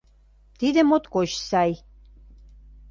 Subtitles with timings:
[0.59, 1.71] Тиде моткоч сай!